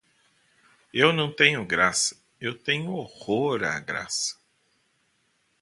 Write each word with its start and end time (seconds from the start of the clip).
Eu 0.91 1.13
não 1.13 1.31
tenho 1.31 1.63
graça, 1.63 2.19
eu 2.39 2.57
tenho 2.57 2.89
horror 2.93 3.63
à 3.63 3.79
graça. 3.79 4.35